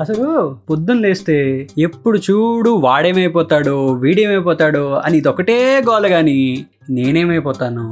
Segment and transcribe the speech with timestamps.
[0.00, 0.26] అసలు
[0.70, 7.86] పొద్దున్న లేస్తే ఎప్పుడు చూడు వాడేమైపోతాడో వీడేమైపోతాడో అని ఇదొకటే గోల గాని నేనేమైపోతాను?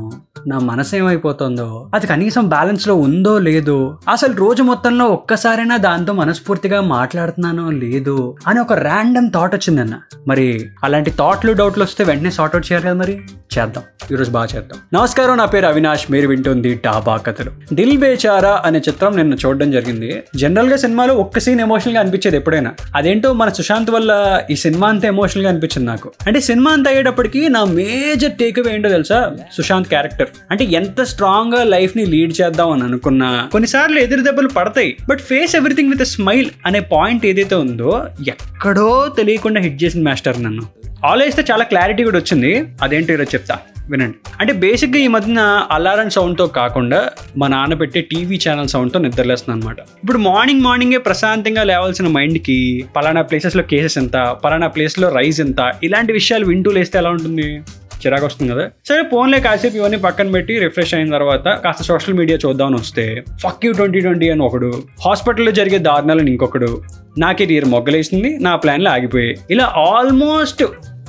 [0.49, 1.91] నా మనసు ఏమైపోతుందో?
[1.95, 3.99] అది కనీసం బ్యాలెన్స్లో ఉందో లేదో?
[4.09, 8.37] అసలు రోజు మొత్తంలో ఒక్కసారైనా దాంతో మనస్ఫూర్తిగా మాట్లాడుతున్నానో లేదో?
[8.47, 10.01] అని ఒక ర్యాండమ్ థాట్ వచ్చిందన్న.
[10.29, 13.21] మరి అలాంటి థాట్లు డౌట్లు వస్తే వెంటనే సార్ట్అవుట్ చేయాలి కదా మరి?
[13.59, 13.85] చేద్దాం.
[14.13, 15.01] ఈరోజు బాగా చేద్దాం.
[15.01, 16.13] నమస్కారం నా పేరు అవినాష్.
[16.13, 17.51] మీరు వింటుంది డాబా కథలు.
[17.73, 20.23] దిల్ బేచారా అనే చిత్రం నిన్న చూడడం జరిగింది.
[20.37, 22.75] జనరల్గా సినిమాలో ఒక్క సీన్ ఎమోషనల్గా అనిపించేది ఎప్పుడైనా.
[22.97, 26.13] అదేంటో మన సుశాంత్ వల్ల ఈ సినిమా అంత ఎమోషనల్గా అనిపించింది నాకు.
[26.27, 29.37] అంటే సినిమా అంతా అయ్యేటప్పటికి నా మేజర్ టేక్ అవే ఏంటో తెలుసా?
[29.57, 33.49] సుశాంత్ క్యారెక్టర్ అంటే ఎంత స్ట్రాంగ్గా లైఫ్ని లీడ్ చేద్దాం అని అనుకున్నా.
[33.53, 39.61] కొన్నిసార్లు ఎదురు దెబ్బలు పడతాయి but face everything with smile అనే పాయింట్ ఏదైతే ఉందో ఎక్కడో తెలియకుండా
[39.61, 40.67] హిట్ చేసిన మాస్టర్ నన్ను.
[41.07, 42.65] ఆలోచిస్తే చాలా క్లారిటీ కూడా వచ్చింది.
[42.83, 43.59] అదేంటో ఈరోజు చెప్తా.
[43.91, 44.17] వినండి.
[44.41, 49.77] అంటే బేసిక్గా ఈ మధ్యన అలారం సౌండ్తో కాకుండా మా నాన్న పెట్టే టీవీ ఛానల్ సౌండ్తో నిద్రలేస్తున్నాను అనమాట
[49.81, 56.13] ఇప్పుడు మార్నింగ్ మార్నింగే ప్రశాంతంగా లేవాల్సిన మైండ్కి పలానా ప్లేసెస్లో కేసెస్ ఎంత పలానా ప్లేస్లో రైస్ ఎంత ఇలాంటి
[56.13, 57.61] విషయాలు వింటూ లేస్తే ఎలా ఉంటుంది?
[58.07, 58.71] చిరాకు వస్తుంది కదా.
[58.87, 63.67] సరే ఫోన్లే కాసేపు ఇవన్నీ పక్కన పెట్టి రిఫ్రెష్ అయిన తర్వాత కాస్త సోషల్ మీడియా చూద్దామని వస్తే ఫక్
[63.67, 66.83] యూ ట్వంటీ ట్వంటీ అని ఒకడు హాస్పిటల్లో జరిగే దారుణాలను ఇంకొకడు
[67.19, 69.37] నా కెరియర్ మొగ్గలేసింది నా ప్లాన్లు ఆగిపోయాయి.
[69.51, 70.63] ఇలా ఆల్మోస్ట్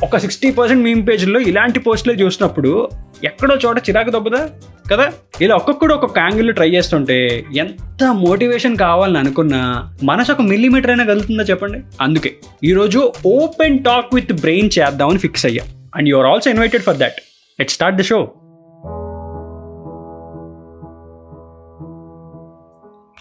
[0.04, 2.90] ఒక సిక్స్టీ పర్సెంట్ మీమ్ పేజ్లో ఇలాంటి పోస్టులు చూసినప్పుడు
[3.24, 4.50] ఎక్కడో చోట చిరాకు దొబ్బదా
[4.92, 5.12] కదా?
[5.42, 11.44] ఇలా ఒక్కొక్కడు ఒక్కొక్క యాంగిల్ ట్రై చేస్తుంటే ఎంత మోటివేషన్ కావాలని అనుకున్నా మనసు ఒక మిల్లీమీటర్ అయినా కలుగుతుందా
[11.44, 11.80] చెప్పండి?
[12.02, 12.32] అందుకే
[12.64, 15.64] ఈరోజు ఓపెన్ టాక్ విత్ బ్రెయిన్ చేద్దామని ఫిక్స్ అయ్యా.
[15.96, 17.18] And you are also invited for that
[17.60, 18.20] let start the show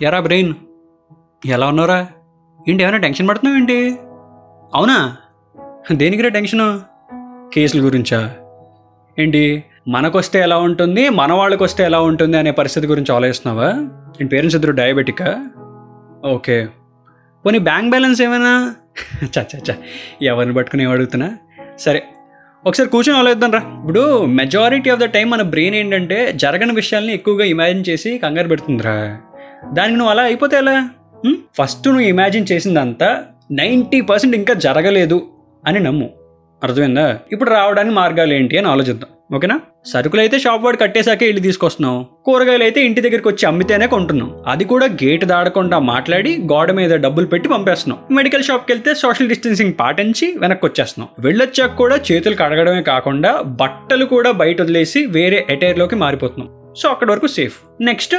[0.02, 0.54] ఎరా బ్రెయిన్
[1.46, 2.06] ఎలా ఉన్నారా
[2.68, 3.98] ఏంటి ఏమైనా టెన్షన్ పడుతున్నావు ఏంటి?
[4.74, 5.16] అవునా?
[5.92, 6.80] దేనికిరా టెన్షను
[7.54, 8.30] కేసుల గురించా?
[9.18, 9.64] ఏంటి?
[9.88, 11.08] మనకొస్తే ఎలా ఉంటుంది?
[11.08, 13.72] మన వాళ్ళకి వస్తే ఎలా ఉంటుంది అనే పరిస్థితి గురించి ఆలోచిస్తున్నావా?
[14.10, 15.46] నేను పేరెంట్స్ ఇద్దరు డయాబెటికా
[16.24, 16.66] ఓకే.
[17.44, 18.74] పోనీ బ్యాంక్ బ్యాలెన్స్ ఏమైనా?
[19.38, 19.74] చచ్చా చా
[20.22, 21.38] ఎవరిని పట్టుకుని ఏం అడుగుతున్నా?
[21.78, 22.02] సరే
[22.66, 23.58] ఒకసారి కూర్చొని ఆలోచిద్దాం రా.
[23.58, 29.18] ఇప్పుడు మెజారిటీ ఆఫ్ ద టైం మన బ్రెయిన్ ఏంటంటే జరగని విషయాల్ని ఎక్కువగా ఇమాజిన్ చేసి కంగారు పెడుతుందిరా.
[29.72, 30.88] దానికి నువ్వు అలా అయిపోతే ఎలా?
[31.58, 35.26] ఫస్ట్ నువ్వు ఇమాజిన్ చేసిందంతా నైంటీ పర్సెంట్ ఇంకా జరగలేదు
[35.66, 36.10] అని నమ్ము.
[36.62, 37.18] అర్థమైందా?
[37.32, 39.10] ఇప్పుడు రావడానికి మార్గాలు ఏంటి అని ఆలోచిద్దాం.
[39.30, 39.56] ఓకేనా?
[39.86, 44.64] సరుకులు అయితే షాప్ వాడు కట్టేశాకే ఇల్లు తీసుకొస్తున్నాం కూరగాయలు అయితే ఇంటి దగ్గరికి వచ్చి అమ్మితేనే కొంటున్నాం అది
[44.64, 50.38] కూడా గేట్ దాడకుండా మాట్లాడి గోడ మీద డబ్బులు పెట్టి పంపేస్తున్నాం మెడికల్ షాప్కి వెళ్తే సోషల్ డిస్టెన్సింగ్ పాటించి
[50.38, 56.88] వెనక్కి వచ్చేస్తున్నాం వెళ్ళొచ్చాక కూడా చేతులు కడగడమే కాకుండా బట్టలు కూడా బయట వదిలేసి వేరే ఎటైర్లోకి మారిపోతున్నాం సో
[56.88, 57.56] అక్కడి వరకు సేఫ్.
[57.80, 58.16] నెక్స్ట్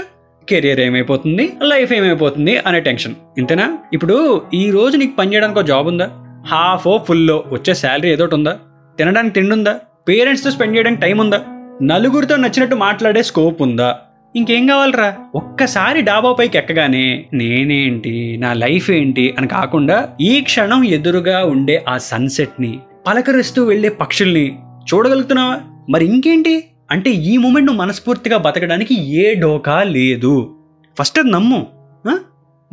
[0.49, 1.53] కెరియర్ ఏమైపోతుంది?
[1.63, 3.15] లైఫ్ ఏమైపోతుంది అనే టెన్షన్.
[3.37, 3.77] ఇంతేనా?
[3.93, 6.09] ఇప్పుడు ఈ రోజు నీకు పని చేయడానికి ఒక జాబ్ ఉందా?
[6.47, 8.57] హాఫ్ ఓ ఫుల్లో వచ్చే శాలరీ ఏదోటి ఉందా?
[8.97, 9.79] తినడానికి తిండి ఉందా?
[10.09, 11.39] పేరెంట్స్తో స్పెండ్ చేయడానికి టైం ఉందా?
[11.81, 13.89] నలుగురితో నచ్చినట్టు మాట్లాడే స్కోప్ ఉందా?
[14.35, 15.15] ఇంకేం కావాలరా?
[15.35, 21.97] ఒక్కసారి డాబా పైకి ఎక్కగానే నేనేంటి నా లైఫ్ ఏంటి అని కాకుండా ఈ క్షణం ఎదురుగా ఉండే ఆ
[21.97, 24.45] సన్సెట్ని పలకరిస్తూ వెళ్ళే పక్షుల్ని
[24.93, 25.57] చూడగలుగుతున్నావా?
[25.89, 26.63] మరి ఇంకేంటి?
[26.91, 30.55] అంటే ఈ మూమెంట్ నువ్వు మనస్ఫూర్తిగా బతకడానికి ఏ డోకా లేదు.
[30.99, 31.67] ఫస్ట్ అది నమ్ము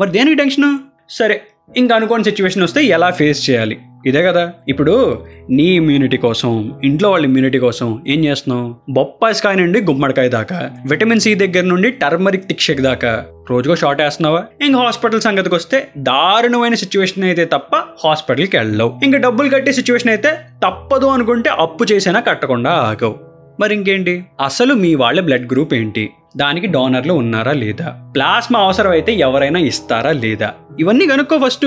[0.01, 0.79] మరి దేనికి టెన్షను?
[1.11, 1.43] సరే
[1.77, 3.79] ఇంకా అనుకోని సిచ్యువేషన్ వస్తే ఎలా ఫేస్ చేయాలి?
[4.07, 4.53] ఇదే కదా.
[4.69, 8.75] ఇప్పుడు నీ ఇమ్యూనిటీ కోసం ఇంట్లో వాళ్ళ ఇమ్యూనిటీ కోసం ఏం చేస్తున్నావు?
[8.91, 14.45] బొప్పాయికాయ నుండి గుమ్మడికాయ దాకా విటమిన్ సి దగ్గర నుండి టర్మరిక్ తిక్షక్ దాకా రోజుకో షార్ట్ వేస్తున్నావా?
[14.63, 19.01] ఇంకా హాస్పిటల్ సంగతికి వస్తే దారుణమైన సిచ్యువేషన్ అయితే తప్ప హాస్పిటల్కి వెళ్ళవు.
[19.05, 23.15] ఇంకా డబ్బులు కట్టే సిచ్యువేషన్ అయితే తప్పదు అనుకుంటే అప్పు చేసినా కట్టకుండా ఆగవు.
[23.61, 24.25] మరి ఇంకేంటి?
[24.45, 26.11] అసలు మీ వాళ్ళ బ్లడ్ గ్రూప్ ఏంటి?
[26.37, 28.13] దానికి డోనర్లు ఉన్నారా లేదా?
[28.15, 30.55] ప్లాస్మా అవసరమైతే ఎవరైనా ఇస్తారా లేదా?
[30.81, 31.67] ఇవన్నీ కనుక్కో ఫస్ట్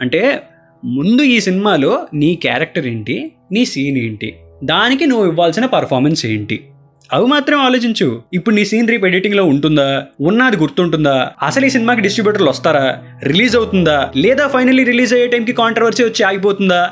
[0.00, 0.42] అంటే
[0.84, 3.32] ముందు ఈ సినిమాలో నీ క్యారెక్టర్ ఏంటి?
[3.52, 4.34] నీ సీన్ ఏంటి?
[4.64, 6.64] దానికి నువ్వు ఇవ్వాల్సిన పర్ఫార్మెన్స్ ఏంటి?
[7.12, 8.22] అవి మాత్రం ఆలోచించు.
[8.32, 10.06] ఇప్పుడు నీ సీన్ రేపు ఎడిటింగ్లో ఉంటుందా?
[10.20, 11.32] ఉన్నది గుర్తుంటుందా?
[11.42, 13.02] అసలు ఈ సినిమాకి డిస్ట్రిబ్యూటర్లు వస్తారా?
[13.22, 14.12] రిలీజ్ అవుతుందా?
[14.16, 16.90] లేదా ఫైనల్లీ రిలీజ్ అయ్యే టైంకి కాంట్రవర్సీ వచ్చి ఆగిపోతుందా?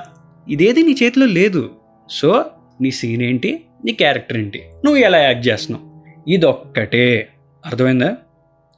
[0.48, 1.70] ఇదేది నీ చేతిలో లేదు.
[2.10, 2.44] సో
[2.80, 3.64] నీ సీన్ ఏంటి?
[3.84, 4.62] నీ క్యారెక్టర్ ఏంటి?
[4.84, 5.89] నువ్వు ఎలా యాక్ట్ చేస్తున్నావు?
[6.28, 7.28] ఇదొక్కటే.
[7.66, 8.16] అర్థమైందా?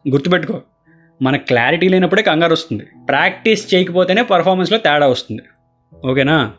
[0.09, 0.61] గుర్తుపెట్టుకో
[1.23, 2.87] మన క్లారిటీ లేనప్పుడే కంగారు వస్తుంది.
[3.09, 5.43] ప్రాక్టీస్ చేయకపోతేనే పర్ఫార్మెన్స్లో తేడా వస్తుంది.
[6.05, 6.53] ఓకేనా?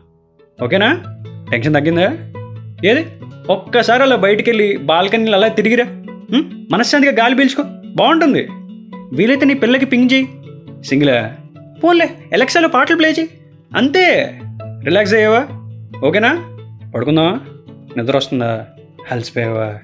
[0.62, 1.02] ఓకేనా?
[1.50, 2.16] టెన్షన్ తగ్గిందా?
[2.90, 3.06] ఏది?
[3.50, 5.84] ఒక్కసారి అలా బయటికి వెళ్ళి బాల్కనీలు అలా తిరిగిరా.
[6.70, 7.62] మనశ్శాంతిగా గాలి పీల్చుకో.
[7.86, 8.48] బాగుంటుంది.
[9.12, 10.28] వీలైతే నీ పిల్లకి పింగ్ చేయి.
[10.84, 11.36] సింగిలా?
[11.84, 13.28] పోన్లే ఎలక్సాలో పాటలు ప్లే చేయి.
[13.76, 14.38] అంతే.
[14.84, 15.46] రిలాక్స్ అయ్యావా?
[16.08, 16.58] ఓకేనా?
[16.94, 17.40] పడుకుందామా?
[17.96, 18.66] నిద్ర వస్తుందా?
[19.10, 19.78] అలసిపోయావా?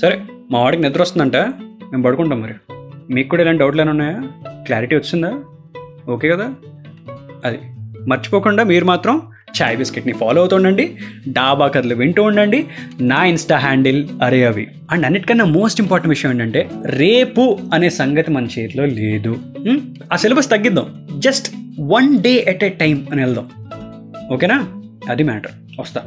[0.00, 0.20] సరే
[0.50, 1.36] మా వాడికి నిద్ర వస్తుందంట.
[1.36, 2.54] మేము పడుకుంటాం మరి.
[3.10, 4.22] మీకు కూడా ఇలాంటి డౌట్లు ఏమైనా ఉన్నాయా?
[4.64, 5.40] క్లారిటీ వచ్చిందా?
[6.08, 6.54] ఓకే కదా?
[7.44, 7.58] అది.
[8.08, 9.22] మర్చిపోకుండా మీరు మాత్రం
[9.62, 10.96] చాయ్ బిస్కెట్ని ఫాలో అవుతుండండి
[11.28, 12.66] డాబా కథలు వింటూ ఉండండి.
[13.00, 14.68] నా ఇన్స్టా హ్యాండిల్ అరే అవి.
[14.90, 19.36] అండ్ అన్నిటికన్నా మోస్ట్ ఇంపార్టెంట్ విషయం ఏంటంటే రేపు అనే సంగతి మన చేతిలో లేదు.
[20.12, 21.08] ఆ syllabus తగ్గిద్దాం.
[21.18, 23.48] Just one day at a time అని వెళ్దాం.
[24.32, 24.66] ఓకేనా?
[25.08, 25.52] అది మ్యాటర్.
[25.80, 26.02] వస్తా.